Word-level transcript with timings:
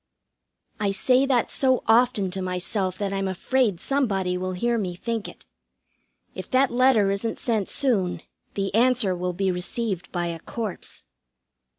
I 0.79 0.89
say 0.89 1.27
that 1.27 1.51
so 1.51 1.83
often 1.85 2.31
to 2.31 2.41
myself 2.41 2.97
that 2.97 3.13
I'm 3.13 3.27
afraid 3.27 3.79
somebody 3.79 4.35
will 4.35 4.53
hear 4.53 4.79
me 4.79 4.95
think 4.95 5.27
it. 5.27 5.45
If 6.33 6.49
that 6.49 6.71
letter 6.71 7.11
isn't 7.11 7.37
sent 7.37 7.69
soon, 7.69 8.23
the 8.55 8.73
answer 8.73 9.15
will 9.15 9.33
be 9.33 9.51
received 9.51 10.11
by 10.11 10.25
a 10.25 10.39
corpse. 10.39 11.05